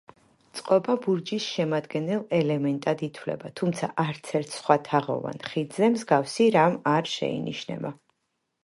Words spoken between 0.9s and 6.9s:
ბურჯის შემადგენელ ელემენტად ითვლება, თუმცა არცერთ სხვა თაღოვან ხიდზე მსგავსი რამ